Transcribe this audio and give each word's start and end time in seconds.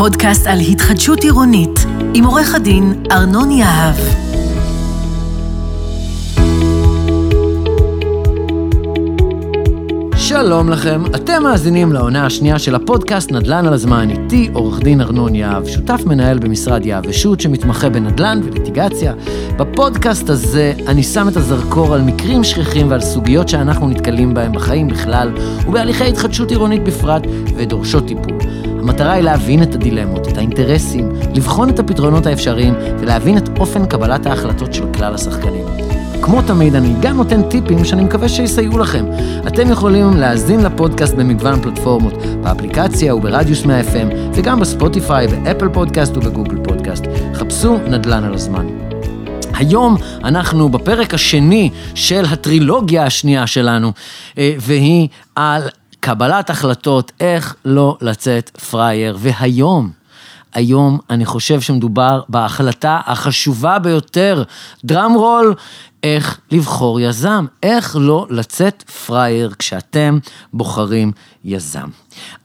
פודקאסט 0.00 0.46
על 0.46 0.58
התחדשות 0.58 1.22
עירונית, 1.22 1.86
עם 2.14 2.24
עורך 2.24 2.54
הדין 2.54 3.02
ארנון 3.12 3.50
יהב. 3.50 3.94
שלום 10.16 10.68
לכם, 10.68 11.02
אתם 11.14 11.42
מאזינים 11.42 11.92
לעונה 11.92 12.26
השנייה 12.26 12.58
של 12.58 12.74
הפודקאסט 12.74 13.32
נדל"ן 13.32 13.66
על 13.66 13.72
הזמן, 13.72 14.10
איתי 14.10 14.50
עורך 14.52 14.80
דין 14.80 15.00
ארנון 15.00 15.34
יהב, 15.34 15.66
שותף 15.66 16.00
מנהל 16.06 16.38
במשרד 16.38 16.86
יהב 16.86 17.04
ושות' 17.08 17.40
שמתמחה 17.40 17.88
בנדל"ן 17.88 18.40
וליטיגציה. 18.44 19.12
בפודקאסט 19.56 20.30
הזה 20.30 20.72
אני 20.86 21.02
שם 21.02 21.28
את 21.28 21.36
הזרקור 21.36 21.94
על 21.94 22.02
מקרים 22.02 22.44
שכיחים 22.44 22.90
ועל 22.90 23.00
סוגיות 23.00 23.48
שאנחנו 23.48 23.88
נתקלים 23.88 24.34
בהם 24.34 24.52
בחיים 24.52 24.88
בכלל, 24.88 25.32
ובהליכי 25.66 26.04
התחדשות 26.04 26.50
עירונית 26.50 26.84
בפרט, 26.84 27.22
ודורשות 27.56 28.06
טיפול. 28.06 28.39
המטרה 28.82 29.12
היא 29.12 29.24
להבין 29.24 29.62
את 29.62 29.74
הדילמות, 29.74 30.28
את 30.28 30.36
האינטרסים, 30.36 31.12
לבחון 31.34 31.68
את 31.68 31.78
הפתרונות 31.78 32.26
האפשריים 32.26 32.74
ולהבין 32.98 33.38
את 33.38 33.58
אופן 33.58 33.86
קבלת 33.86 34.26
ההחלטות 34.26 34.74
של 34.74 34.84
כלל 34.92 35.14
השחקנים. 35.14 35.64
כמו 36.22 36.42
תמיד, 36.42 36.74
אני 36.74 36.94
גם 37.00 37.16
נותן 37.16 37.42
טיפים 37.42 37.84
שאני 37.84 38.04
מקווה 38.04 38.28
שיסייעו 38.28 38.78
לכם. 38.78 39.06
אתם 39.46 39.70
יכולים 39.70 40.16
להאזין 40.16 40.60
לפודקאסט 40.60 41.14
במגוון 41.14 41.62
פלטפורמות, 41.62 42.14
באפליקציה 42.42 43.14
וברדיוס 43.14 43.64
100 43.64 43.80
FM, 43.80 44.14
וגם 44.34 44.60
בספוטיפיי, 44.60 45.26
באפל 45.26 45.68
פודקאסט 45.68 46.16
ובגוגל 46.16 46.56
פודקאסט. 46.64 47.04
חפשו 47.34 47.78
נדל"ן 47.88 48.24
על 48.24 48.34
הזמן. 48.34 48.66
היום 49.54 49.96
אנחנו 50.24 50.68
בפרק 50.68 51.14
השני 51.14 51.70
של 51.94 52.24
הטרילוגיה 52.24 53.04
השנייה 53.04 53.46
שלנו, 53.46 53.92
אה, 54.38 54.54
והיא 54.58 55.08
על 55.34 55.62
קבלת 56.00 56.50
החלטות 56.50 57.12
איך 57.20 57.54
לא 57.64 57.96
לצאת 58.00 58.48
פראייר. 58.48 59.16
והיום, 59.20 59.90
היום 60.54 60.98
אני 61.10 61.26
חושב 61.26 61.60
שמדובר 61.60 62.22
בהחלטה 62.28 63.00
החשובה 63.06 63.78
ביותר, 63.78 64.42
דראם 64.84 65.12
רול, 65.12 65.54
איך 66.02 66.40
לבחור 66.50 67.00
יזם, 67.00 67.46
איך 67.62 67.96
לא 68.00 68.26
לצאת 68.30 68.82
פראייר 68.82 69.52
כשאתם 69.58 70.18
בוחרים 70.52 71.12
יזם. 71.44 71.88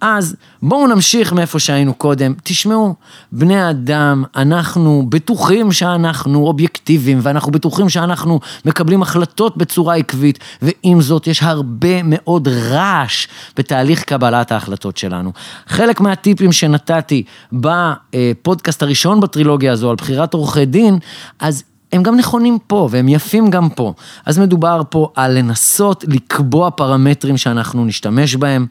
אז 0.02 0.36
בואו 0.62 0.88
נמשיך 0.88 1.34
מאיפה 1.34 1.60
שהיינו 1.60 1.94
קודם. 1.94 2.34
תשמעו, 2.44 2.96
בני 3.32 3.70
אדם, 3.70 4.24
אנחנו 4.36 5.06
בטוחים 5.10 5.72
שאנחנו 5.72 6.46
אובייקטיביים, 6.46 7.20
ואנחנו 7.22 7.52
בטוחים 7.52 7.90
שאנחנו 7.90 8.40
מקבלים 8.66 9.02
החלטות 9.02 9.58
בצורה 9.58 9.96
עקבית, 9.96 10.40
ועם 10.62 11.02
זאת 11.02 11.28
יש 11.28 11.44
הרבה 11.44 12.04
מאוד 12.04 12.48
רעש 12.48 13.28
בתהליך 13.58 14.04
קבלת 14.04 14.52
ההחלטות 14.52 14.98
שלנו. 14.98 15.32
חלק 15.68 16.02
מהטיפים 16.02 16.52
שנתתי 16.52 17.24
בפודקאסט 17.54 18.84
הראשון 18.84 19.20
בטרילוגיה 19.20 19.72
הזו 19.72 19.90
על 19.90 19.96
בחירת 19.96 20.34
עורכי 20.34 20.66
דין, 20.66 21.00
אז 21.40 21.64
הם 21.96 22.04
גם 22.04 22.16
נכונים 22.16 22.58
פה, 22.68 22.88
והם 22.92 23.10
יפים 23.10 23.50
גם 23.50 23.70
פה. 23.70 23.94
אז 24.26 24.40
מדובר 24.40 24.82
פה 24.90 25.10
על 25.16 25.38
לנסות 25.38 26.06
לקבוע 26.08 26.70
פרמטרים 26.70 27.38
שאנחנו 27.38 27.86
נשתמש 27.86 28.36
בהם. 28.36 28.66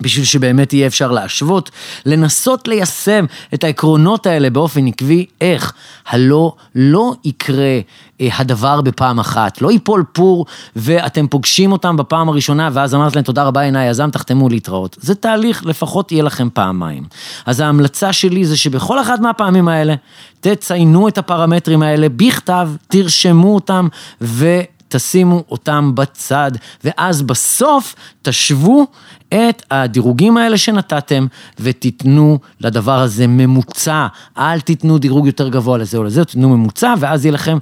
בשביל 0.00 0.24
שבאמת 0.24 0.72
יהיה 0.72 0.86
אפשר 0.86 1.10
להשוות, 1.10 1.70
לנסות 2.06 2.68
ליישם 2.68 3.24
את 3.54 3.64
העקרונות 3.64 4.26
האלה 4.26 4.50
באופן 4.50 4.86
עקבי, 4.86 5.26
איך? 5.40 5.72
הלא 6.06 6.52
לא 6.74 7.14
יקרה 7.24 7.80
אה, 8.20 8.28
הדבר 8.32 8.80
בפעם 8.80 9.18
אחת, 9.18 9.62
לא 9.62 9.72
ייפול 9.72 10.04
פור 10.12 10.46
ואתם 10.76 11.26
פוגשים 11.26 11.72
אותם 11.72 11.96
בפעם 11.96 12.28
הראשונה 12.28 12.70
ואז 12.72 12.94
אמרת 12.94 13.16
להם 13.16 13.24
תודה 13.24 13.42
רבה 13.42 13.62
הנה 13.62 13.80
היזם, 13.80 14.10
תחתמו 14.10 14.48
להתראות. 14.48 14.96
זה 15.00 15.14
תהליך, 15.14 15.66
לפחות 15.66 16.12
יהיה 16.12 16.22
לכם 16.22 16.48
פעמיים. 16.54 17.04
אז 17.46 17.60
ההמלצה 17.60 18.12
שלי 18.12 18.44
זה 18.44 18.56
שבכל 18.56 19.00
אחת 19.00 19.20
מהפעמים 19.20 19.68
האלה, 19.68 19.94
תציינו 20.40 21.08
את 21.08 21.18
הפרמטרים 21.18 21.82
האלה 21.82 22.06
בכתב, 22.08 22.68
תרשמו 22.88 23.54
אותם 23.54 23.88
ו... 24.20 24.60
תשימו 24.96 25.44
אותם 25.50 25.92
בצד, 25.94 26.52
ואז 26.84 27.22
בסוף 27.22 27.94
תשוו 28.22 28.86
את 29.28 29.62
הדירוגים 29.70 30.36
האלה 30.36 30.58
שנתתם 30.58 31.26
ותיתנו 31.60 32.38
לדבר 32.60 32.98
הזה 33.00 33.26
ממוצע. 33.26 34.06
אל 34.38 34.60
תיתנו 34.60 34.98
דירוג 34.98 35.26
יותר 35.26 35.48
גבוה 35.48 35.78
לזה 35.78 35.98
או 35.98 36.04
לזה, 36.04 36.24
תיתנו 36.24 36.48
ממוצע, 36.48 36.94
ואז 36.98 37.24
יהיה 37.24 37.32
לכם 37.32 37.58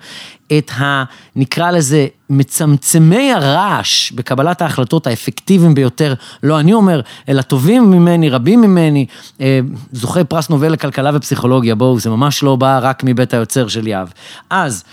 את 0.58 0.70
ה... 0.70 1.04
נקרא 1.36 1.70
לזה 1.70 2.06
מצמצמי 2.30 3.32
הרעש 3.32 4.12
בקבלת 4.12 4.62
ההחלטות 4.62 5.06
האפקטיביים 5.06 5.74
ביותר, 5.74 6.14
לא 6.42 6.60
אני 6.60 6.72
אומר, 6.72 7.00
אלא 7.28 7.42
טובים 7.42 7.90
ממני, 7.90 8.28
רבים 8.28 8.60
ממני, 8.60 9.06
אה, 9.40 9.60
זוכי 9.92 10.24
פרס 10.24 10.50
נובל 10.50 10.72
לכלכלה 10.72 11.10
ופסיכולוגיה, 11.14 11.74
בואו, 11.74 11.98
זה 11.98 12.10
ממש 12.10 12.42
לא 12.42 12.56
בא 12.56 12.78
רק 12.82 13.02
מבית 13.04 13.34
היוצר 13.34 13.68
של 13.68 13.86
יהב. 13.86 14.08
אז, 14.50 14.84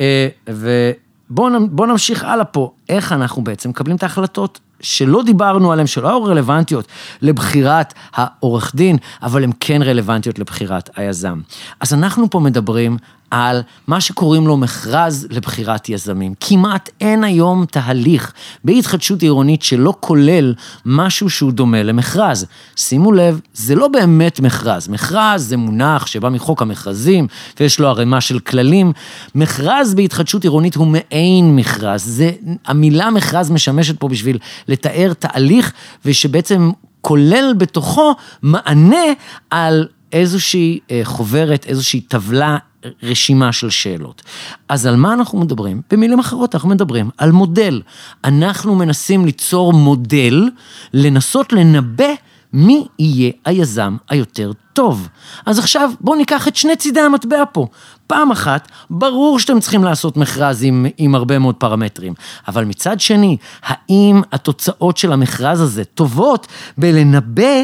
אה, 0.00 0.28
ו... 0.50 0.90
בואו 1.34 1.86
נמשיך 1.86 2.24
הלאה 2.24 2.44
פה, 2.44 2.72
איך 2.88 3.12
אנחנו 3.12 3.44
בעצם 3.44 3.70
מקבלים 3.70 3.96
את 3.96 4.02
ההחלטות 4.02 4.60
שלא 4.80 5.22
דיברנו 5.22 5.72
עליהן, 5.72 5.86
שלא 5.86 6.08
היו 6.08 6.24
רלוונטיות 6.24 6.86
לבחירת 7.22 7.94
העורך 8.14 8.72
דין, 8.74 8.96
אבל 9.22 9.44
הן 9.44 9.50
כן 9.60 9.82
רלוונטיות 9.82 10.38
לבחירת 10.38 10.90
היזם. 10.96 11.40
אז 11.80 11.94
אנחנו 11.94 12.30
פה 12.30 12.40
מדברים 12.40 12.96
על 13.32 13.62
מה 13.86 14.00
שקוראים 14.00 14.46
לו 14.46 14.56
מכרז 14.56 15.26
לבחירת 15.30 15.88
יזמים. 15.88 16.34
כמעט 16.40 16.90
אין 17.00 17.24
היום 17.24 17.66
תהליך 17.70 18.32
בהתחדשות 18.64 19.22
עירונית 19.22 19.62
שלא 19.62 19.94
כולל 20.00 20.54
משהו 20.86 21.30
שהוא 21.30 21.52
דומה 21.52 21.82
למכרז. 21.82 22.46
שימו 22.76 23.12
לב, 23.12 23.40
זה 23.54 23.74
לא 23.74 23.88
באמת 23.88 24.40
מכרז. 24.40 24.88
מכרז 24.88 25.48
זה 25.48 25.56
מונח 25.56 26.06
שבא 26.06 26.28
מחוק 26.28 26.62
המכרזים, 26.62 27.26
ויש 27.60 27.80
לו 27.80 27.88
ערימה 27.88 28.20
של 28.20 28.38
כללים. 28.38 28.92
מכרז 29.34 29.94
בהתחדשות 29.94 30.42
עירונית 30.42 30.74
הוא 30.74 30.86
מעין 30.86 31.56
מכרז. 31.56 32.02
זה, 32.04 32.30
המילה 32.66 33.10
מכרז 33.10 33.50
משמשת 33.50 34.00
פה 34.00 34.08
בשביל 34.08 34.38
לתאר 34.68 35.12
תהליך, 35.18 35.72
ושבעצם 36.04 36.70
כולל 37.00 37.54
בתוכו 37.58 38.14
מענה 38.42 39.06
על 39.50 39.86
איזושהי 40.12 40.78
אה, 40.90 41.00
חוברת, 41.04 41.66
איזושהי 41.66 42.00
טבלה, 42.00 42.58
רשימה 43.02 43.52
של 43.52 43.70
שאלות. 43.70 44.22
אז 44.68 44.86
על 44.86 44.96
מה 44.96 45.12
אנחנו 45.12 45.38
מדברים? 45.38 45.82
במילים 45.90 46.18
אחרות, 46.18 46.54
אנחנו 46.54 46.68
מדברים 46.68 47.10
על 47.18 47.32
מודל. 47.32 47.82
אנחנו 48.24 48.74
מנסים 48.74 49.24
ליצור 49.24 49.72
מודל, 49.72 50.48
לנסות 50.94 51.52
לנבא 51.52 52.08
מי 52.52 52.86
יהיה 52.98 53.32
היזם 53.44 53.96
היותר 54.08 54.52
טוב. 54.72 55.08
אז 55.46 55.58
עכשיו 55.58 55.90
בואו 56.00 56.16
ניקח 56.16 56.48
את 56.48 56.56
שני 56.56 56.76
צידי 56.76 57.00
המטבע 57.00 57.44
פה. 57.52 57.66
פעם 58.06 58.30
אחת, 58.30 58.68
ברור 58.90 59.38
שאתם 59.38 59.60
צריכים 59.60 59.84
לעשות 59.84 60.16
מכרז 60.16 60.62
עם, 60.62 60.86
עם 60.98 61.14
הרבה 61.14 61.38
מאוד 61.38 61.54
פרמטרים, 61.54 62.14
אבל 62.48 62.64
מצד 62.64 63.00
שני, 63.00 63.36
האם 63.62 64.22
התוצאות 64.32 64.96
של 64.96 65.12
המכרז 65.12 65.60
הזה 65.60 65.84
טובות 65.84 66.46
בלנבא 66.78 67.62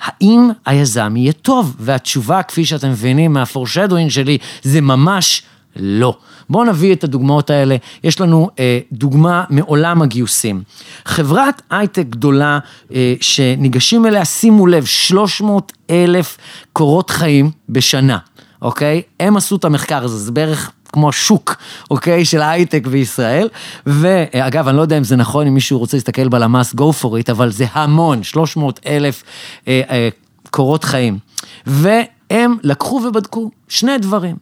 האם 0.00 0.50
היזם 0.66 1.16
יהיה 1.16 1.32
טוב? 1.32 1.76
והתשובה, 1.78 2.42
כפי 2.42 2.64
שאתם 2.64 2.90
מבינים 2.90 3.32
מהפורשדווינג 3.32 4.10
שלי, 4.10 4.38
זה 4.62 4.80
ממש 4.80 5.42
לא. 5.76 6.16
בואו 6.50 6.64
נביא 6.64 6.92
את 6.92 7.04
הדוגמאות 7.04 7.50
האלה. 7.50 7.76
יש 8.04 8.20
לנו 8.20 8.50
אה, 8.58 8.78
דוגמה 8.92 9.44
מעולם 9.50 10.02
הגיוסים. 10.02 10.62
חברת 11.04 11.62
הייטק 11.70 12.06
גדולה 12.08 12.58
אה, 12.94 13.14
שניגשים 13.20 14.06
אליה, 14.06 14.24
שימו 14.24 14.66
לב, 14.66 14.84
300 14.84 15.72
אלף 15.90 16.38
קורות 16.72 17.10
חיים 17.10 17.50
בשנה, 17.68 18.18
אוקיי? 18.62 19.02
הם 19.20 19.36
עשו 19.36 19.56
את 19.56 19.64
המחקר 19.64 20.04
הזה, 20.04 20.18
זה 20.18 20.32
בערך 20.32 20.70
כמו 20.92 21.08
השוק, 21.08 21.56
אוקיי, 21.90 22.24
של 22.24 22.40
ההייטק 22.40 22.86
בישראל. 22.86 23.48
ואגב, 23.86 24.68
אני 24.68 24.76
לא 24.76 24.82
יודע 24.82 24.98
אם 24.98 25.04
זה 25.04 25.16
נכון, 25.16 25.46
אם 25.46 25.54
מישהו 25.54 25.78
רוצה 25.78 25.96
להסתכל 25.96 26.28
בלמ"ס, 26.28 26.74
go 26.74 27.02
for 27.02 27.06
it, 27.06 27.30
אבל 27.30 27.50
זה 27.50 27.66
המון, 27.72 28.22
300 28.22 28.80
אלף 28.86 29.22
אה, 29.68 29.80
אה, 29.90 30.08
קורות 30.50 30.84
חיים. 30.84 31.18
והם 31.66 32.56
לקחו 32.62 33.02
ובדקו 33.06 33.50
שני 33.68 33.98
דברים. 33.98 34.36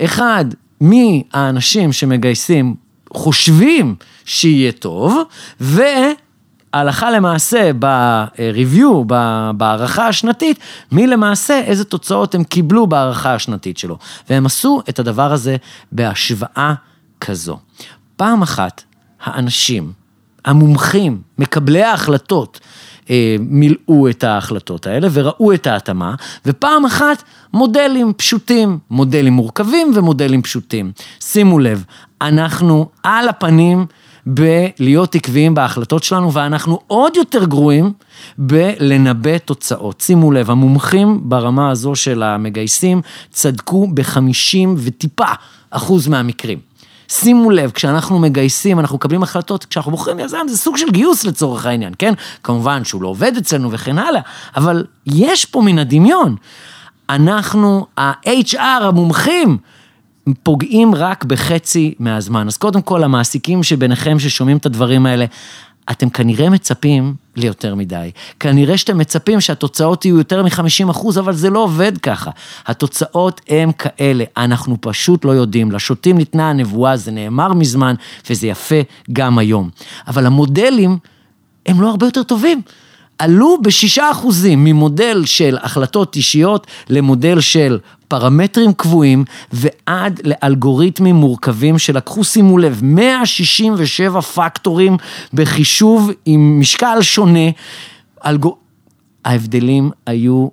אחד, 0.00 0.44
מי 0.80 1.22
האנשים 1.32 1.92
שמגייסים 1.92 2.74
חושבים 3.12 3.94
שיהיה 4.24 4.72
טוב, 4.72 5.22
ו... 5.60 5.82
הלכה 6.74 7.10
למעשה 7.10 7.70
ב-review, 7.78 9.04
בהערכה 9.56 10.08
השנתית, 10.08 10.58
מי 10.92 11.06
למעשה, 11.06 11.60
איזה 11.60 11.84
תוצאות 11.84 12.34
הם 12.34 12.44
קיבלו 12.44 12.86
בהערכה 12.86 13.34
השנתית 13.34 13.78
שלו. 13.78 13.98
והם 14.30 14.46
עשו 14.46 14.80
את 14.88 14.98
הדבר 14.98 15.32
הזה 15.32 15.56
בהשוואה 15.92 16.74
כזו. 17.20 17.58
פעם 18.16 18.42
אחת, 18.42 18.82
האנשים, 19.22 19.92
המומחים, 20.44 21.20
מקבלי 21.38 21.82
ההחלטות, 21.82 22.60
אה, 23.10 23.36
מילאו 23.40 24.08
את 24.08 24.24
ההחלטות 24.24 24.86
האלה 24.86 25.08
וראו 25.12 25.52
את 25.52 25.66
ההתאמה, 25.66 26.14
ופעם 26.46 26.84
אחת 26.84 27.22
מודלים 27.52 28.12
פשוטים, 28.16 28.78
מודלים 28.90 29.32
מורכבים 29.32 29.92
ומודלים 29.94 30.42
פשוטים. 30.42 30.92
שימו 31.20 31.58
לב, 31.58 31.84
אנחנו 32.20 32.88
על 33.02 33.28
הפנים 33.28 33.86
בלהיות 34.26 35.14
עקביים 35.14 35.54
בהחלטות 35.54 36.02
שלנו, 36.02 36.32
ואנחנו 36.32 36.80
עוד 36.86 37.16
יותר 37.16 37.44
גרועים 37.44 37.92
בלנבא 38.38 39.38
תוצאות. 39.38 40.00
שימו 40.00 40.32
לב, 40.32 40.50
המומחים 40.50 41.20
ברמה 41.22 41.70
הזו 41.70 41.94
של 41.94 42.22
המגייסים 42.22 43.00
צדקו 43.30 43.88
בחמישים 43.94 44.74
וטיפה 44.78 45.32
אחוז 45.70 46.08
מהמקרים. 46.08 46.58
שימו 47.08 47.50
לב, 47.50 47.70
כשאנחנו 47.70 48.18
מגייסים, 48.18 48.80
אנחנו 48.80 48.96
מקבלים 48.96 49.22
החלטות, 49.22 49.64
כשאנחנו 49.64 49.90
בוחרים 49.90 50.20
יזם, 50.20 50.38
זה 50.48 50.56
סוג 50.56 50.76
של 50.76 50.90
גיוס 50.90 51.24
לצורך 51.24 51.66
העניין, 51.66 51.92
כן? 51.98 52.14
כמובן 52.42 52.84
שהוא 52.84 53.02
לא 53.02 53.08
עובד 53.08 53.36
אצלנו 53.36 53.72
וכן 53.72 53.98
הלאה, 53.98 54.20
אבל 54.56 54.84
יש 55.06 55.44
פה 55.44 55.60
מן 55.60 55.78
הדמיון. 55.78 56.36
אנחנו, 57.08 57.86
ה-HR, 57.98 58.58
המומחים, 58.58 59.58
פוגעים 60.42 60.94
רק 60.94 61.24
בחצי 61.24 61.94
מהזמן. 61.98 62.46
אז 62.46 62.56
קודם 62.56 62.82
כל, 62.82 63.04
המעסיקים 63.04 63.62
שביניכם 63.62 64.18
ששומעים 64.18 64.56
את 64.56 64.66
הדברים 64.66 65.06
האלה, 65.06 65.24
אתם 65.90 66.10
כנראה 66.10 66.50
מצפים 66.50 67.14
ליותר 67.36 67.74
מדי. 67.74 68.10
כנראה 68.40 68.78
שאתם 68.78 68.98
מצפים 68.98 69.40
שהתוצאות 69.40 70.04
יהיו 70.04 70.18
יותר 70.18 70.42
מ-50 70.42 70.90
אחוז, 70.90 71.18
אבל 71.18 71.32
זה 71.32 71.50
לא 71.50 71.58
עובד 71.58 71.98
ככה. 71.98 72.30
התוצאות 72.66 73.40
הן 73.48 73.70
כאלה, 73.78 74.24
אנחנו 74.36 74.76
פשוט 74.80 75.24
לא 75.24 75.30
יודעים. 75.30 75.72
לשוטים 75.72 76.18
ניתנה 76.18 76.50
הנבואה, 76.50 76.96
זה 76.96 77.10
נאמר 77.10 77.52
מזמן, 77.52 77.94
וזה 78.30 78.46
יפה 78.46 78.80
גם 79.12 79.38
היום. 79.38 79.70
אבל 80.06 80.26
המודלים 80.26 80.98
הם 81.66 81.80
לא 81.80 81.90
הרבה 81.90 82.06
יותר 82.06 82.22
טובים. 82.22 82.62
עלו 83.18 83.56
בשישה 83.62 84.10
אחוזים 84.10 84.64
ממודל 84.64 85.22
של 85.24 85.58
החלטות 85.62 86.16
אישיות 86.16 86.66
למודל 86.88 87.40
של 87.40 87.78
פרמטרים 88.14 88.72
קבועים 88.72 89.24
ועד 89.52 90.20
לאלגוריתמים 90.24 91.14
מורכבים 91.14 91.78
שלקחו, 91.78 92.24
שימו 92.24 92.58
לב, 92.58 92.80
167 92.82 94.20
פקטורים 94.20 94.96
בחישוב 95.32 96.10
עם 96.24 96.60
משקל 96.60 97.02
שונה. 97.02 97.50
אלגור... 98.26 98.58
ההבדלים 99.24 99.90
היו 100.06 100.48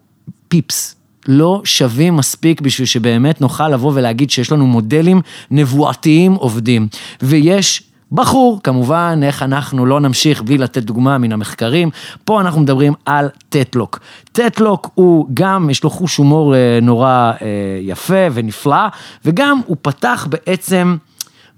פיפס. 0.48 0.96
לא 1.28 1.62
שווים 1.64 2.16
מספיק 2.16 2.62
בשביל 2.62 2.88
שבאמת 2.88 3.42
נוכל 3.42 3.70
לבוא 3.70 3.92
ולהגיד 3.96 4.30
שיש 4.30 4.52
לנו 4.52 4.68
מודלים 4.68 5.22
נבואתיים 5.52 6.34
עובדים. 6.34 6.88
ויש 7.22 7.84
בחור, 8.12 8.60
כמובן, 8.64 9.20
איך 9.24 9.44
אנחנו 9.44 9.86
לא 9.86 10.00
נמשיך 10.00 10.42
בלי 10.42 10.58
לתת 10.58 10.84
דוגמה 10.84 11.18
מן 11.18 11.32
המחקרים. 11.32 11.90
פה 12.26 12.42
אנחנו 12.42 12.62
מדברים 12.62 12.94
על 13.06 13.30
טטלוק. 13.50 14.00
טטלוק 14.32 14.90
הוא 14.94 15.28
גם, 15.34 15.70
יש 15.70 15.84
לו 15.84 15.90
חוש 15.90 16.18
הומור 16.18 16.56
אה, 16.56 16.80
נורא 16.82 17.32
אה, 17.42 17.48
יפה 17.82 18.28
ונפלא, 18.34 18.88
וגם 19.26 19.62
הוא 19.66 19.78
פתח 19.82 20.28
בעצם 20.30 20.98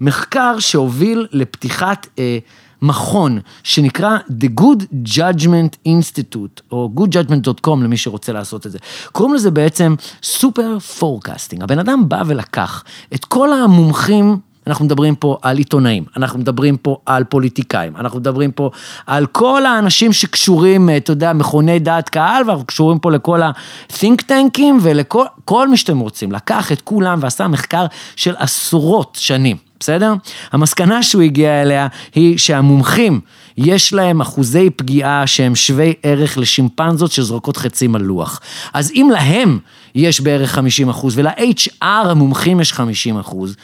מחקר 0.00 0.58
שהוביל 0.58 1.26
לפתיחת... 1.32 2.06
אה, 2.18 2.38
מכון 2.82 3.38
שנקרא 3.62 4.18
The 4.30 4.60
Good 4.60 4.82
Judgment 5.16 5.88
Institute, 5.88 6.60
או 6.72 6.90
goodjudgment.com 6.96 7.76
למי 7.82 7.96
שרוצה 7.96 8.32
לעשות 8.32 8.66
את 8.66 8.72
זה. 8.72 8.78
קוראים 9.12 9.34
לזה 9.34 9.50
בעצם 9.50 9.94
super 10.22 10.78
forecasting. 10.78 11.62
הבן 11.62 11.78
אדם 11.78 12.08
בא 12.08 12.22
ולקח 12.26 12.84
את 13.14 13.24
כל 13.24 13.52
המומחים 13.52 14.38
אנחנו 14.66 14.84
מדברים 14.84 15.14
פה 15.14 15.36
על 15.42 15.58
עיתונאים, 15.58 16.04
אנחנו 16.16 16.38
מדברים 16.38 16.76
פה 16.76 16.96
על 17.06 17.24
פוליטיקאים, 17.24 17.96
אנחנו 17.96 18.18
מדברים 18.18 18.52
פה 18.52 18.70
על 19.06 19.26
כל 19.26 19.66
האנשים 19.66 20.12
שקשורים, 20.12 20.90
אתה 20.96 21.12
יודע, 21.12 21.32
מכוני 21.32 21.78
דעת 21.78 22.08
קהל, 22.08 22.42
ואנחנו 22.46 22.64
קשורים 22.64 22.98
פה 22.98 23.10
לכל 23.10 23.42
ה-think 23.42 24.22
tanking 24.28 24.74
ולכל 24.82 25.68
מי 25.68 25.76
שאתם 25.76 25.98
רוצים. 25.98 26.32
לקח 26.32 26.72
את 26.72 26.80
כולם 26.80 27.18
ועשה 27.22 27.48
מחקר 27.48 27.86
של 28.16 28.34
עשרות 28.38 29.18
שנים. 29.20 29.56
בסדר? 29.80 30.14
המסקנה 30.52 31.02
שהוא 31.02 31.22
הגיע 31.22 31.62
אליה 31.62 31.86
היא 32.14 32.38
שהמומחים, 32.38 33.20
יש 33.56 33.92
להם 33.92 34.20
אחוזי 34.20 34.70
פגיעה 34.70 35.26
שהם 35.26 35.54
שווי 35.54 35.94
ערך 36.02 36.38
לשימפנזות 36.38 37.12
שזורקות 37.12 37.56
חצים 37.56 37.94
על 37.94 38.02
לוח. 38.02 38.40
אז 38.72 38.92
אם 38.94 39.08
להם 39.12 39.58
יש 39.94 40.20
בערך 40.20 40.52
50 40.52 40.88
אחוז 40.88 41.18
ול-HR 41.18 41.82
המומחים 41.82 42.60
יש 42.60 42.72
50 42.72 43.18
אחוז, 43.18 43.56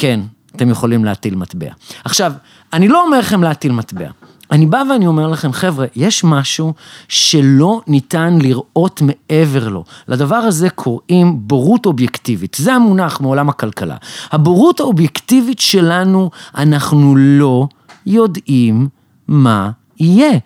כן, 0.00 0.20
אתם 0.56 0.70
יכולים 0.70 1.04
להטיל 1.04 1.36
מטבע. 1.36 1.72
עכשיו, 2.04 2.32
אני 2.72 2.88
לא 2.88 3.02
אומר 3.02 3.18
לכם 3.18 3.42
להטיל 3.42 3.72
מטבע. 3.72 4.08
אני 4.50 4.66
בא 4.66 4.82
ואני 4.90 5.06
אומר 5.06 5.26
לכם, 5.26 5.52
חבר'ה, 5.52 5.86
יש 5.96 6.24
משהו 6.24 6.74
שלא 7.08 7.80
ניתן 7.86 8.38
לראות 8.42 9.02
מעבר 9.02 9.68
לו. 9.68 9.84
לדבר 10.08 10.36
הזה 10.36 10.70
קוראים 10.70 11.36
בורות 11.40 11.86
אובייקטיבית. 11.86 12.56
זה 12.60 12.74
המונח 12.74 13.20
מעולם 13.20 13.48
הכלכלה. 13.48 13.96
הבורות 14.32 14.80
האובייקטיבית 14.80 15.58
שלנו, 15.58 16.30
אנחנו 16.54 17.16
לא 17.16 17.66
יודעים 18.06 18.88
מה 19.28 19.70
יהיה. 20.00 20.38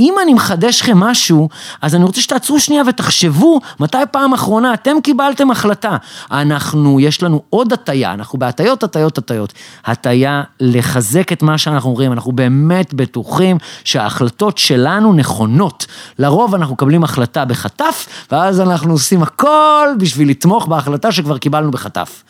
אם 0.00 0.14
אני 0.22 0.34
מחדש 0.34 0.80
לכם 0.80 0.98
משהו, 0.98 1.48
אז 1.82 1.94
אני 1.94 2.04
רוצה 2.04 2.20
שתעצרו 2.20 2.60
שנייה 2.60 2.82
ותחשבו 2.88 3.60
מתי 3.80 3.98
פעם 4.10 4.32
אחרונה 4.32 4.74
אתם 4.74 4.96
קיבלתם 5.02 5.50
החלטה. 5.50 5.96
אנחנו, 6.30 7.00
יש 7.00 7.22
לנו 7.22 7.42
עוד 7.50 7.72
הטיה, 7.72 8.12
אנחנו 8.12 8.38
בהטיות, 8.38 8.82
הטיות, 8.82 9.18
הטיות. 9.18 9.52
הטיה 9.84 10.42
לחזק 10.60 11.32
את 11.32 11.42
מה 11.42 11.58
שאנחנו 11.58 11.90
אומרים, 11.90 12.12
אנחנו 12.12 12.32
באמת 12.32 12.94
בטוחים 12.94 13.58
שההחלטות 13.84 14.58
שלנו 14.58 15.12
נכונות. 15.12 15.86
לרוב 16.18 16.54
אנחנו 16.54 16.74
מקבלים 16.74 17.04
החלטה 17.04 17.44
בחטף, 17.44 18.06
ואז 18.32 18.60
אנחנו 18.60 18.92
עושים 18.92 19.22
הכל 19.22 19.88
בשביל 19.98 20.30
לתמוך 20.30 20.66
בהחלטה 20.66 21.12
שכבר 21.12 21.38
קיבלנו 21.38 21.70
בחטף. 21.70 22.22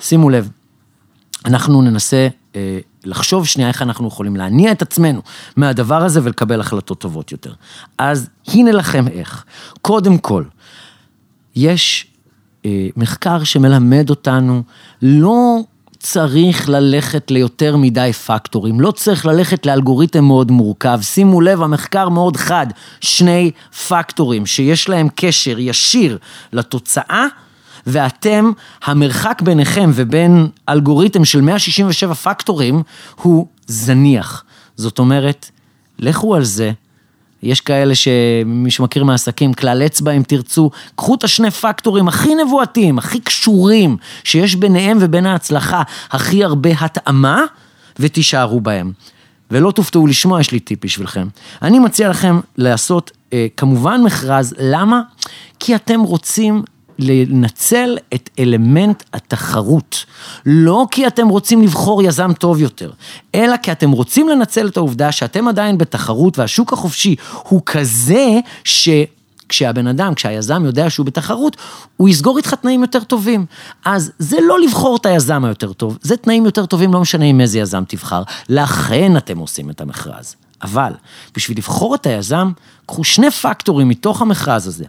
שימו 0.00 0.30
לב, 0.30 0.48
אנחנו 1.44 1.82
ננסה 1.82 2.28
אה, 2.56 2.78
לחשוב 3.04 3.46
שנייה 3.46 3.68
איך 3.68 3.82
אנחנו 3.82 4.08
יכולים 4.08 4.36
להניע 4.36 4.72
את 4.72 4.82
עצמנו 4.82 5.20
מהדבר 5.56 6.04
הזה 6.04 6.20
ולקבל 6.22 6.60
החלטות 6.60 7.00
טובות 7.00 7.32
יותר. 7.32 7.52
אז 7.98 8.28
הנה 8.48 8.72
לכם 8.72 9.08
איך. 9.08 9.44
קודם 9.82 10.18
כל, 10.18 10.44
יש 11.56 12.06
אה, 12.64 12.88
מחקר 12.96 13.44
שמלמד 13.44 14.10
אותנו, 14.10 14.62
לא 15.02 15.60
צריך 15.98 16.68
ללכת 16.68 17.30
ליותר 17.30 17.76
מדי 17.76 18.12
פקטורים, 18.12 18.80
לא 18.80 18.90
צריך 18.90 19.26
ללכת 19.26 19.66
לאלגוריתם 19.66 20.24
מאוד 20.24 20.50
מורכב. 20.50 20.98
שימו 21.02 21.40
לב, 21.40 21.62
המחקר 21.62 22.08
מאוד 22.08 22.36
חד, 22.36 22.66
שני 23.00 23.50
פקטורים 23.88 24.46
שיש 24.46 24.88
להם 24.88 25.08
קשר 25.14 25.58
ישיר 25.58 26.18
לתוצאה. 26.52 27.26
ואתם, 27.90 28.50
המרחק 28.84 29.42
ביניכם 29.42 29.90
ובין 29.94 30.48
אלגוריתם 30.68 31.24
של 31.24 31.40
167 31.40 32.14
פקטורים 32.14 32.82
הוא 33.22 33.46
זניח. 33.66 34.44
זאת 34.76 34.98
אומרת, 34.98 35.50
לכו 35.98 36.34
על 36.34 36.44
זה. 36.44 36.72
יש 37.42 37.60
כאלה 37.60 37.94
שמי 37.94 38.70
שמכיר 38.70 39.04
מהעסקים, 39.04 39.54
כלל 39.54 39.82
אצבע 39.86 40.12
אם 40.12 40.22
תרצו, 40.22 40.70
קחו 40.96 41.14
את 41.14 41.24
השני 41.24 41.50
פקטורים 41.50 42.08
הכי 42.08 42.34
נבואתיים, 42.34 42.98
הכי 42.98 43.20
קשורים, 43.20 43.96
שיש 44.24 44.54
ביניהם 44.54 44.98
ובין 45.00 45.26
ההצלחה 45.26 45.82
הכי 46.10 46.44
הרבה 46.44 46.70
התאמה, 46.80 47.44
ותישארו 47.98 48.60
בהם. 48.60 48.92
ולא 49.50 49.70
תופתעו 49.70 50.06
לשמוע, 50.06 50.40
יש 50.40 50.52
לי 50.52 50.60
טיפ 50.60 50.84
בשבילכם. 50.84 51.28
אני 51.62 51.78
מציע 51.78 52.08
לכם 52.08 52.40
לעשות 52.56 53.10
אה, 53.32 53.46
כמובן 53.56 54.00
מכרז, 54.04 54.54
למה? 54.58 55.00
כי 55.60 55.74
אתם 55.74 56.00
רוצים 56.00 56.62
לנצל 57.02 57.98
את 58.14 58.30
אלמנט 58.38 59.02
התחרות. 59.12 60.04
לא 60.46 60.86
כי 60.90 61.06
אתם 61.06 61.28
רוצים 61.28 61.62
לבחור 61.62 62.02
יזם 62.02 62.32
טוב 62.32 62.60
יותר, 62.60 62.90
אלא 63.34 63.56
כי 63.56 63.72
אתם 63.72 63.90
רוצים 63.90 64.28
לנצל 64.28 64.68
את 64.68 64.76
העובדה 64.76 65.12
שאתם 65.12 65.48
עדיין 65.48 65.78
בתחרות 65.78 66.38
והשוק 66.38 66.72
החופשי 66.72 67.16
הוא 67.48 67.62
כזה 67.66 68.38
ש... 68.64 68.88
כשהבן 69.48 69.86
אדם, 69.86 70.14
כשהיזם 70.14 70.64
יודע 70.64 70.90
שהוא 70.90 71.06
בתחרות, 71.06 71.56
הוא 71.96 72.08
יסגור 72.08 72.36
איתך 72.38 72.54
תנאים 72.54 72.82
יותר 72.82 73.04
טובים. 73.04 73.46
אז 73.84 74.12
זה 74.18 74.36
לא 74.42 74.60
לבחור 74.60 74.96
את 74.96 75.06
היזם 75.06 75.44
היותר 75.44 75.72
טוב, 75.72 75.98
זה 76.02 76.16
תנאים 76.16 76.44
יותר 76.44 76.66
טובים, 76.66 76.94
לא 76.94 77.00
משנה 77.00 77.24
עם 77.24 77.40
איזה 77.40 77.58
יזם 77.58 77.82
תבחר. 77.88 78.22
לכן 78.48 79.16
אתם 79.16 79.38
עושים 79.38 79.70
את 79.70 79.80
המכרז. 79.80 80.36
אבל 80.62 80.92
בשביל 81.36 81.58
לבחור 81.58 81.94
את 81.94 82.06
היזם, 82.06 82.52
קחו 82.86 83.04
שני 83.04 83.30
פקטורים 83.30 83.88
מתוך 83.88 84.22
המכרז 84.22 84.66
הזה. 84.66 84.84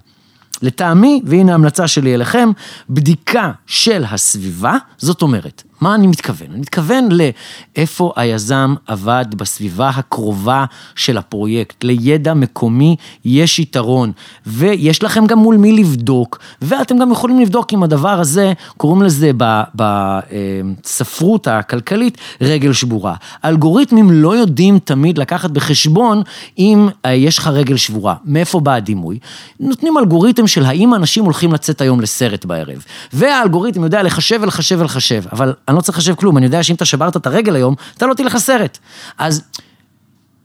לטעמי, 0.62 1.22
והנה 1.26 1.52
ההמלצה 1.52 1.88
שלי 1.88 2.16
אליכם, 2.16 2.50
בדיקה 2.90 3.52
של 3.68 4.04
הסביבה, 4.12 4.78
זאת 4.98 5.22
אומרת, 5.22 5.64
מה 5.82 5.96
אני 5.96 6.08
מתכוון? 6.08 6.48
אני 6.52 6.60
מתכוון 6.60 7.10
לאיפה 7.12 8.14
היזם 8.16 8.76
עבד 8.88 9.26
בסביבה 9.36 9.90
הקרובה 9.90 10.66
של 10.96 11.18
הפרויקט. 11.18 11.84
לידע 11.84 12.34
מקומי 12.34 12.96
יש 13.26 13.60
יתרון, 13.60 14.12
ויש 14.46 15.04
לכם 15.04 15.26
גם 15.26 15.40
מול 15.40 15.58
מי 15.58 15.72
לבדוק, 15.72 16.40
ואתם 16.62 16.98
גם 16.98 17.12
יכולים 17.12 17.40
לבדוק 17.40 17.74
אם 17.74 17.84
הדבר 17.84 18.20
הזה, 18.20 18.54
קוראים 18.78 19.02
לזה 19.02 19.32
בספרות 19.76 21.48
הכלכלית, 21.48 22.18
רגל 22.42 22.74
שבורה. 22.74 23.16
אלגוריתמים 23.46 24.12
לא 24.12 24.36
יודעים 24.36 24.80
תמיד 24.80 25.18
לקחת 25.18 25.50
בחשבון 25.50 26.22
אם 26.60 26.90
אה, 27.06 27.14
יש 27.14 27.38
לך 27.38 27.48
רגל 27.48 27.78
שבורה. 27.78 28.16
מאיפה 28.26 28.60
בא 28.60 28.74
הדימוי? 28.74 29.20
נותנים 29.60 29.98
אלגוריתם 29.98 30.48
של 30.48 30.66
האם 30.66 30.94
אנשים 30.94 31.24
הולכים 31.24 31.54
לצאת 31.54 31.82
היום 31.82 32.02
לסרט 32.02 32.46
בערב. 32.46 32.86
והאלגוריתם 33.14 33.84
יודע 33.84 34.04
לחשב 34.04 34.40
ולחשב 34.42 34.78
ולחשב, 34.80 35.24
אבל 35.32 35.54
אני 35.72 35.78
לא 35.78 35.82
צריך 35.82 35.98
לחשב 35.98 36.16
כלום, 36.16 36.38
אני 36.38 36.46
יודע 36.46 36.64
שאם 36.64 36.76
אתה 36.76 36.86
שברת 36.86 37.18
את 37.18 37.28
הרגל 37.28 37.56
היום, 37.56 37.76
אתה 37.98 38.06
לא 38.06 38.14
תלך 38.14 38.36
לסרט. 38.36 38.78
אז 39.18 39.44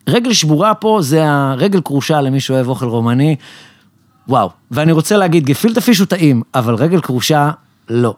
רגל 0.08 0.32
שבורה 0.32 0.74
פה 0.74 0.98
זה 1.02 1.24
הרגל 1.26 1.80
כרושה 1.80 2.20
למי 2.20 2.40
שאוהב 2.40 2.68
אוכל 2.68 2.86
רומני. 2.86 3.36
וואו, 4.28 4.50
ואני 4.70 4.92
רוצה 4.92 5.16
להגיד, 5.16 5.46
גפילטע 5.46 5.80
פיש 5.80 5.98
הוא 5.98 6.06
טעים, 6.06 6.42
אבל 6.54 6.74
רגל 6.74 7.00
כרושה, 7.00 7.50
לא. 7.88 8.14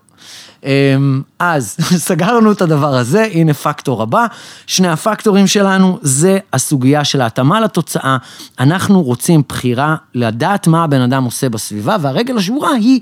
אמ, 0.65 1.23
אז 1.39 1.77
סגרנו 2.09 2.53
את 2.53 2.63
הדבר 2.63 2.95
הזה, 2.95 3.29
הנה 3.33 3.55
פקטור 3.55 4.03
הבא. 4.03 4.27
שני 4.67 4.89
הפקטורים 4.89 5.47
שלנו 5.47 5.99
זה 6.03 6.39
הסוגיה 6.53 7.05
של 7.05 7.21
ההתאמה 7.21 7.61
לתוצאה. 7.61 8.17
אנחנו 8.61 9.03
רוצים 9.03 9.43
בחירה 9.49 9.97
לדעת 10.15 10.67
מה 10.67 10.85
הבן 10.85 11.01
אדם 11.01 11.25
עושה 11.25 11.49
בסביבה, 11.49 11.97
והרגל 12.01 12.37
השבורה 12.37 12.71
היא 12.71 13.01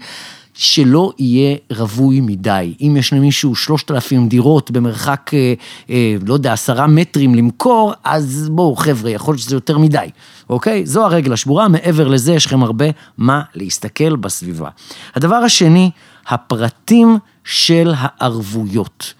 שלא 0.56 1.12
יהיה 1.18 1.56
רווי 1.76 2.20
מדי. 2.20 2.75
אם 2.80 2.96
יש 2.98 3.12
למישהו 3.12 3.54
שלושת 3.54 3.90
אלפים 3.90 4.28
דירות 4.28 4.70
במרחק, 4.70 5.30
אה, 5.34 5.54
אה, 5.90 6.16
לא 6.26 6.34
יודע, 6.34 6.52
עשרה 6.52 6.86
מטרים 6.86 7.34
למכור, 7.34 7.92
אז 8.04 8.48
בואו 8.52 8.76
חבר'ה, 8.76 9.10
יכול 9.10 9.32
להיות 9.32 9.42
שזה 9.42 9.56
יותר 9.56 9.78
מדי, 9.78 10.06
אוקיי? 10.50 10.86
זו 10.86 11.04
הרגל 11.04 11.32
השבורה, 11.32 11.68
מעבר 11.68 12.08
לזה 12.08 12.34
יש 12.34 12.46
לכם 12.46 12.62
הרבה 12.62 12.84
מה 13.18 13.42
להסתכל 13.54 14.16
בסביבה. 14.16 14.68
הדבר 15.14 15.36
השני, 15.36 15.90
הפרטים 16.26 17.18
של 17.44 17.92
הערבויות. 17.96 19.14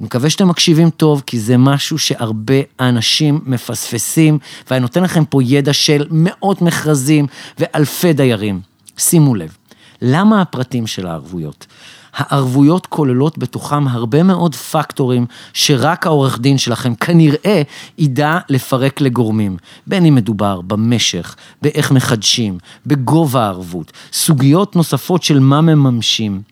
אני 0.00 0.06
מקווה 0.06 0.30
שאתם 0.30 0.48
מקשיבים 0.48 0.90
טוב, 0.90 1.22
כי 1.26 1.40
זה 1.40 1.56
משהו 1.56 1.98
שהרבה 1.98 2.54
אנשים 2.80 3.40
מפספסים, 3.46 4.38
ואני 4.70 4.80
נותן 4.80 5.02
לכם 5.02 5.24
פה 5.24 5.42
ידע 5.42 5.72
של 5.72 6.06
מאות 6.10 6.62
מכרזים 6.62 7.26
ואלפי 7.58 8.12
דיירים. 8.12 8.60
שימו 8.98 9.34
לב, 9.34 9.56
למה 10.02 10.42
הפרטים 10.42 10.86
של 10.86 11.06
הערבויות? 11.06 11.66
הערבויות 12.14 12.86
כוללות 12.86 13.38
בתוכם 13.38 13.88
הרבה 13.88 14.22
מאוד 14.22 14.54
פקטורים 14.54 15.26
שרק 15.52 16.06
העורך 16.06 16.38
דין 16.38 16.58
שלכם 16.58 16.94
כנראה 16.94 17.62
ידע 17.98 18.38
לפרק 18.48 19.00
לגורמים. 19.00 19.56
בין 19.86 20.04
אם 20.04 20.14
מדובר 20.14 20.60
במשך, 20.60 21.36
באיך 21.62 21.92
מחדשים, 21.92 22.58
בגובה 22.86 23.44
הערבות, 23.44 23.92
סוגיות 24.12 24.76
נוספות 24.76 25.22
של 25.22 25.38
מה 25.38 25.60
מממשים. 25.60 26.42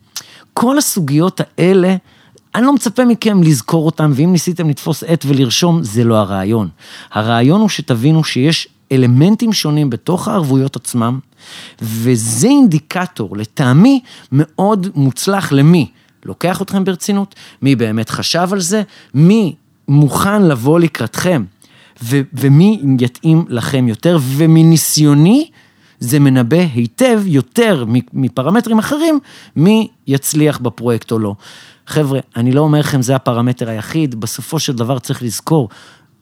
כל 0.55 0.79
הסוגיות 0.79 1.41
האלה, 1.59 1.97
אני 2.55 2.65
לא 2.65 2.73
מצפה 2.73 3.05
מכם 3.05 3.43
לזכור 3.43 3.87
אותם, 3.87 4.13
ואם 4.15 4.33
ניסיתם 4.33 4.69
לתפוס 4.69 5.05
עט 5.05 5.25
ולרשום, 5.29 5.83
זה 5.83 6.05
לא 6.05 6.15
הרעיון. 6.15 6.69
הרעיון 7.13 7.61
הוא 7.61 7.69
שתבינו 7.69 8.25
שיש 8.25 8.69
אלמנטים 8.93 9.53
שונים 9.53 9.91
בתוך 9.91 10.29
הערבויות 10.29 10.77
עצמם, 10.77 11.19
וזה 11.83 12.49
אינדיקטור, 12.49 13.37
לטעמי, 13.37 14.01
מאוד 14.33 14.87
מוצלח 14.95 15.53
למי 15.53 15.91
לוקח 16.25 16.63
אתכם 16.63 16.85
ברצינות, 16.85 17.35
מי 17.63 17.77
באמת 17.77 18.11
חשב 18.11 18.49
על 18.53 18.61
זה, 18.61 18.83
מי 19.15 19.55
מוכן 19.89 20.43
לבוא 20.43 20.81
לקראתכם, 20.81 21.45
ו- 22.03 22.21
ומי 22.33 22.81
יתאים 23.01 23.45
לכם 23.49 23.89
יותר, 23.89 24.19
ומניסיוני, 24.23 25.51
זה 25.99 26.19
מנבא 26.19 26.65
היטב 26.75 27.23
יותר 27.27 27.85
מפרמטרים 28.13 28.79
אחרים, 28.79 29.19
מי 29.57 29.89
יצליח 30.07 30.59
בפרויקט 30.59 31.13
או 31.13 31.19
לא. 31.19 31.35
חבר'ה, 31.87 32.21
אני 32.37 32.53
לא 32.53 32.61
אומר 32.61 32.79
לכם 32.79 33.03
זה 33.03 33.17
הפרמטר 33.17 33.69
היחיד, 33.69 34.21
בסופו 34.21 34.59
של 34.59 34.73
דבר 34.73 34.99
צריך 34.99 35.23
לזכור, 35.23 35.69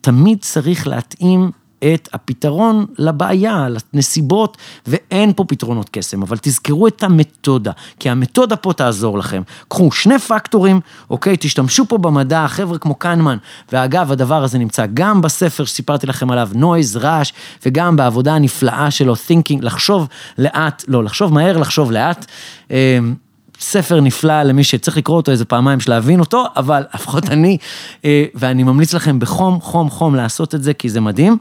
תמיד 0.01 0.39
צריך 0.41 0.87
להתאים 0.87 1.51
את 1.95 2.09
הפתרון 2.13 2.87
לבעיה, 2.99 3.67
לנסיבות, 3.95 4.57
ואין 4.87 5.33
פה 5.37 5.45
פתרונות 5.45 5.89
קסם, 5.93 6.23
אבל 6.23 6.37
תזכרו 6.43 6.87
את 6.87 7.03
המתודה, 7.03 7.73
כי 8.01 8.11
המתודה 8.11 8.57
פה 8.57 8.73
תעזור 8.73 9.19
לכם. 9.19 9.43
קחו 9.69 9.93
שני 9.93 10.19
פקטורים, 10.19 10.81
אוקיי, 11.11 11.37
תשתמשו 11.41 11.89
פה 11.89 11.99
במדע, 11.99 12.49
חבר'ה 12.49 12.79
כמו 12.79 12.95
קנמן, 12.95 13.37
ואגב, 13.73 14.13
הדבר 14.13 14.45
הזה 14.45 14.59
נמצא 14.59 14.87
גם 14.95 15.23
בספר 15.23 15.65
שסיפרתי 15.65 16.07
לכם 16.07 16.31
עליו, 16.31 16.49
נויז, 16.55 16.97
רעש, 16.97 17.33
וגם 17.67 17.97
בעבודה 17.97 18.35
הנפלאה 18.35 18.91
שלו, 18.91 19.15
thinking, 19.15 19.59
לחשוב 19.61 20.09
לאט, 20.39 20.85
לא, 20.89 21.05
לחשוב 21.05 21.33
מהר, 21.33 21.59
לחשוב 21.59 21.93
לאט. 21.93 22.27
אמ, 22.71 23.15
ספר 23.61 24.01
נפלא 24.01 24.43
למי 24.43 24.65
שצריך 24.65 24.97
לקרוא 24.97 25.17
אותו 25.17 25.33
איזה 25.33 25.45
פעמיים 25.45 25.79
בשביל 25.79 25.95
להבין 25.95 26.21
אותו, 26.21 26.45
אבל 26.57 26.83
לפחות 26.95 27.29
אני, 27.29 27.59
אה, 28.05 28.25
ואני 28.35 28.63
ממליץ 28.63 28.95
לכם 28.95 29.19
בחום, 29.19 29.61
חום, 29.61 29.91
חום 29.91 30.15
לעשות 30.15 30.55
את 30.55 30.63
זה, 30.63 30.75
כי 30.75 30.89
זה 30.89 31.01
מדהים. 31.01 31.39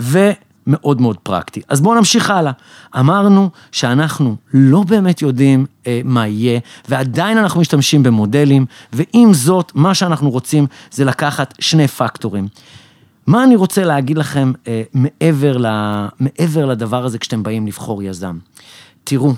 ומאוד 0.00 1.00
מאוד 1.00 1.16
פרקטי. 1.22 1.60
אז 1.68 1.80
בואו 1.80 1.94
נמשיך 1.94 2.30
הלאה. 2.30 2.52
אמרנו 2.98 3.50
שאנחנו 3.72 4.36
לא 4.54 4.82
באמת 4.82 5.22
יודעים 5.22 5.66
אה, 5.86 6.00
מה 6.04 6.26
יהיה, 6.26 6.60
ועדיין 6.88 7.38
אנחנו 7.38 7.60
משתמשים 7.60 8.02
במודלים, 8.02 8.66
ועם 8.92 9.34
זאת, 9.34 9.72
מה 9.74 9.94
שאנחנו 9.94 10.30
רוצים 10.30 10.66
זה 10.90 11.04
לקחת 11.04 11.54
שני 11.58 11.88
פקטורים. 11.88 12.48
מה 13.26 13.44
אני 13.44 13.56
רוצה 13.56 13.84
להגיד 13.84 14.18
לכם 14.18 14.52
אה, 14.68 14.82
מעבר, 14.94 15.56
ל, 15.58 15.66
מעבר 16.20 16.66
לדבר 16.66 17.04
הזה 17.04 17.18
כשאתם 17.18 17.42
באים 17.42 17.66
לבחור 17.66 18.02
יזם? 18.02 18.38
תראו, 19.04 19.32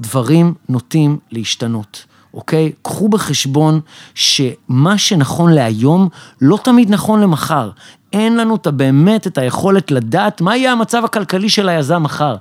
דברים 0.00 0.54
נוטים 0.68 1.18
להשתנות. 1.30 2.04
אוקיי? 2.34 2.72
קחו 2.82 3.08
בחשבון 3.08 3.80
שמה 4.14 4.98
שנכון 4.98 5.52
להיום 5.52 6.08
לא 6.40 6.58
תמיד 6.64 6.90
נכון 6.90 7.20
למחר. 7.20 7.70
אין 8.12 8.36
לנו 8.36 8.56
את, 8.56 8.66
באמת 8.66 9.26
את 9.26 9.38
היכולת 9.38 9.90
לדעת 9.90 10.40
מה 10.40 10.56
יהיה 10.56 10.72
המצב 10.72 11.04
הכלכלי 11.04 11.48
של 11.48 11.68
היזם 11.68 12.02
מחר. 12.02 12.36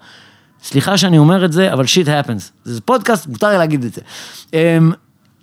סליחה 0.64 0.98
שאני 0.98 1.18
אומר 1.18 1.46
את 1.46 1.52
זה, 1.52 1.74
אבל 1.74 1.86
שיט 1.86 2.08
happens. 2.08 2.52
זה 2.64 2.82
פודקאסט, 2.82 3.28
מותר 3.28 3.50
לי 3.50 3.58
להגיד 3.58 3.84
את 3.84 3.94
זה. 3.94 4.02
אמ, 4.54 4.92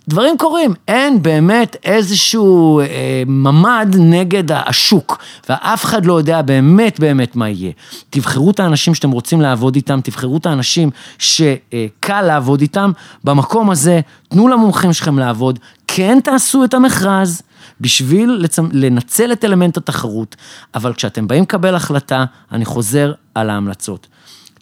דברים 0.07 0.37
קורים, 0.37 0.73
אין 0.87 1.21
באמת 1.21 1.75
איזשהו 1.83 2.79
אה, 2.79 3.23
ממ"ד 3.27 3.95
נגד 3.99 4.51
השוק, 4.51 5.17
ואף 5.49 5.85
אחד 5.85 6.05
לא 6.05 6.13
יודע 6.13 6.41
באמת 6.41 6.99
באמת 6.99 7.35
מה 7.35 7.49
יהיה. 7.49 7.71
תבחרו 8.09 8.51
את 8.51 8.59
האנשים 8.59 8.95
שאתם 8.95 9.11
רוצים 9.11 9.41
לעבוד 9.41 9.75
איתם, 9.75 9.99
תבחרו 10.03 10.37
את 10.37 10.45
האנשים 10.45 10.89
שקל 11.17 12.21
לעבוד 12.21 12.61
איתם, 12.61 12.91
במקום 13.23 13.69
הזה, 13.69 13.99
תנו 14.29 14.47
למומחים 14.47 14.93
שלכם 14.93 15.19
לעבוד, 15.19 15.59
כן 15.95 16.19
תעשו 16.23 16.63
את 16.63 16.73
המכרז. 16.73 17.41
בשביל 17.81 18.29
לצ... 18.31 18.59
לנצל 18.71 19.31
את 19.31 19.45
אלמנט 19.45 19.77
התחרות, 19.77 20.35
אבל 20.75 20.93
כשאתם 20.93 21.27
באים 21.27 21.43
לקבל 21.43 21.75
החלטה, 21.75 22.25
אני 22.51 22.65
חוזר 22.65 23.13
על 23.35 23.49
ההמלצות. 23.49 24.07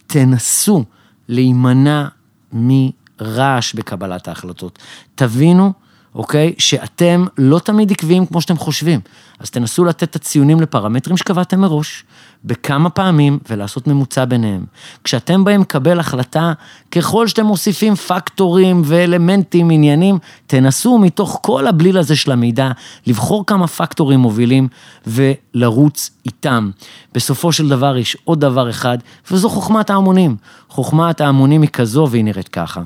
תנסו 0.06 0.84
להימנע 1.28 2.06
מרעש 2.52 3.74
בקבלת 3.74 4.28
ההחלטות. 4.28 4.78
תבינו, 5.14 5.72
אוקיי, 6.14 6.54
שאתם 6.58 7.24
לא 7.38 7.58
תמיד 7.58 7.90
עקביים 7.90 8.26
כמו 8.26 8.40
שאתם 8.40 8.56
חושבים. 8.56 9.00
אז 9.38 9.50
תנסו 9.50 9.84
לתת 9.84 10.02
את 10.02 10.16
הציונים 10.16 10.60
לפרמטרים 10.60 11.16
שקבעתם 11.16 11.60
מראש, 11.60 12.04
בכמה 12.44 12.90
פעמים, 12.90 13.38
ולעשות 13.50 13.86
ממוצע 13.86 14.24
ביניהם. 14.24 14.64
כשאתם 15.04 15.44
באים 15.44 15.60
לקבל 15.60 16.00
החלטה, 16.00 16.52
ככל 16.90 17.28
שאתם 17.28 17.46
מוסיפים 17.46 17.94
פקטורים 17.94 18.82
ואלמנטים, 18.84 19.70
עניינים, 19.70 20.18
תנסו 20.46 20.98
מתוך 20.98 21.38
כל 21.42 21.66
הבליל 21.66 21.98
הזה 21.98 22.16
של 22.16 22.32
המידע, 22.32 22.70
לבחור 23.06 23.46
כמה 23.46 23.66
פקטורים 23.66 24.20
מובילים 24.20 24.68
ולרוץ 25.06 26.10
איתם. 26.26 26.70
בסופו 27.14 27.52
של 27.52 27.68
דבר 27.68 27.96
יש 27.96 28.16
עוד 28.24 28.40
דבר 28.40 28.70
אחד, 28.70 28.98
וזו 29.30 29.48
חוכמת 29.48 29.90
ההמונים. 29.90 30.36
חוכמת 30.68 31.20
ההמונים 31.20 31.62
היא 31.62 31.70
כזו 31.70 32.08
והיא 32.10 32.24
נראית 32.24 32.48
ככה. 32.48 32.82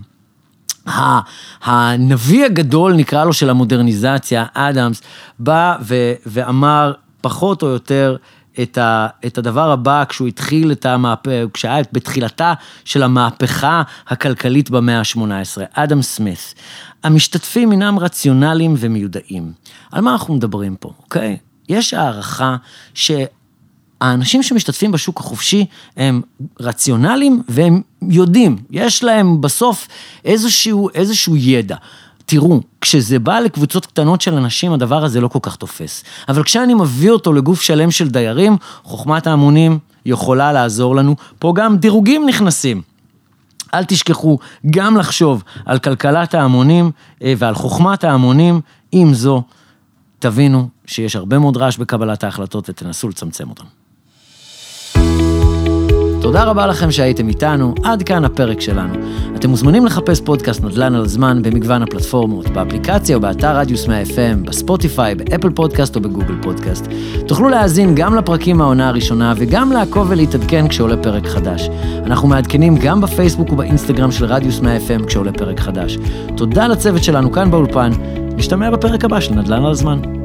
הנביא 1.65 2.45
הגדול, 2.45 2.93
נקרא 2.95 3.25
לו, 3.25 3.33
של 3.33 3.51
המודרניזציה, 3.51 4.45
אדמס, 4.55 5.03
בא 5.39 5.77
ואמר 6.27 6.93
פחות 7.21 7.63
או 7.63 7.69
יותר 7.69 8.17
את, 8.63 8.79
ה- 8.79 9.07
את 9.27 9.39
הדבר 9.39 9.71
הבא 9.71 10.05
כשהוא 10.09 10.29
התחיל 10.29 10.73
את 10.73 10.87
המהפכה, 10.87 11.31
כשהיה 11.53 11.83
בתחילתה 11.93 12.55
של 12.85 13.03
המהפכה 13.03 13.83
הכלכלית 14.09 14.71
במאה 14.71 14.99
ה-18, 14.99 15.63
אדם 15.73 16.03
סמית. 16.03 16.55
המשתתפים 17.05 17.73
אינם 17.73 17.99
רציונליים 17.99 18.75
ומיודעים. 18.79 19.53
על 19.93 20.01
מה 20.01 20.13
אנחנו 20.13 20.35
מדברים 20.35 20.77
פה, 20.77 20.93
אוקיי? 21.03 21.37
יש 21.69 21.95
הערכה 21.95 22.57
ש... 22.95 23.11
האנשים 24.01 24.43
שמשתתפים 24.43 24.93
בשוק 24.93 25.21
החופשי 25.21 25.67
הם 25.97 26.23
רציונליים 26.61 27.43
והם 27.49 27.83
יודעים, 28.03 28.57
יש 28.71 29.05
להם 29.05 29.41
בסוף 29.41 29.89
איזשהו, 30.25 30.89
איזשהו 30.95 31.37
ידע. 31.37 31.77
תראו, 32.31 32.61
כשזה 32.81 33.19
בא 33.19 33.39
לקבוצות 33.39 33.87
קטנות 33.87 34.21
של 34.21 34.35
אנשים, 34.35 34.73
הדבר 34.73 35.05
הזה 35.05 35.21
לא 35.21 35.29
כל 35.29 35.39
כך 35.43 35.57
תופס. 35.57 36.05
אבל 36.29 36.43
כשאני 36.43 36.75
מביא 36.75 37.11
אותו 37.11 37.33
לגוף 37.33 37.63
שלם 37.63 37.91
של 37.91 38.09
דיירים, 38.09 38.57
חוכמת 38.83 39.27
ההמונים 39.27 39.79
יכולה 40.07 40.53
לעזור 40.53 40.97
לנו. 40.97 41.17
פה 41.39 41.53
גם 41.57 41.77
דירוגים 41.77 42.27
נכנסים. 42.29 42.83
אל 43.75 43.85
תשכחו 43.85 44.39
גם 44.71 44.97
לחשוב 44.97 45.45
על 45.67 45.79
כלכלת 45.79 46.35
ההמונים 46.35 46.91
אה, 47.23 47.35
ועל 47.39 47.55
חוכמת 47.55 48.05
ההמונים, 48.05 48.61
עם 48.93 49.15
זו, 49.15 49.43
תבינו 50.19 50.69
שיש 50.87 51.17
הרבה 51.17 51.39
מאוד 51.39 51.57
רעש 51.57 51.77
בקבלת 51.77 52.25
ההחלטות 52.25 52.71
ותנסו 52.71 53.09
לצמצם 53.09 53.49
אותם. 53.49 53.65
תודה 56.29 56.45
רבה 56.45 56.67
לכם 56.67 56.91
שהייתם 56.91 57.29
איתנו, 57.29 57.75
עד 57.85 58.03
כאן 58.03 58.25
הפרק 58.25 58.61
שלנו. 58.61 58.95
אתם 59.37 59.51
מוזמנים 59.51 59.87
לחפש 59.87 60.21
פודקאסט 60.21 60.65
נדל"ן 60.65 60.95
על 60.95 61.03
הזמן 61.03 61.43
במגוון 61.43 61.83
הפלטפורמות, 61.83 62.49
באפליקציה 62.49 63.17
או 63.17 63.21
באתר 63.21 63.57
רדיוס 63.57 63.89
100 63.89 64.03
FM, 64.03 64.47
בספוטיפיי, 64.49 65.15
באפל 65.15 65.51
פודקאסט 65.51 65.97
או 65.97 66.01
בגוגל 66.01 66.35
פודקאסט. 66.43 66.89
תוכלו 67.27 67.49
להאזין 67.49 67.95
גם 67.95 68.15
לפרקים 68.15 68.57
מהעונה 68.57 68.89
הראשונה 68.89 69.35
וגם 69.37 69.73
לעקוב 69.73 70.07
ולהתעדכן 70.11 70.69
כשעולה 70.69 70.97
פרק 70.97 71.27
חדש. 71.27 71.69
אנחנו 72.07 72.29
מעדכנים 72.29 72.77
גם 72.77 73.01
בפייסבוק 73.01 73.53
ובאינסטגרם 73.53 74.13
של 74.13 74.25
רדיוס 74.25 74.61
100 74.61 74.77
FM 74.77 75.07
כשעולה 75.07 75.33
פרק 75.33 75.61
חדש. 75.61 75.99
תודה 76.37 76.69
לצוות 76.69 77.05
שלנו 77.05 77.33
כאן 77.33 77.51
באולפן, 77.51 77.91
נשתמע 78.37 78.71
בפרק 78.71 79.05
הבא 79.05 79.21
של 79.21 79.35
נדל"ן 79.35 79.65
על 79.65 79.71
הזמן. 79.71 80.18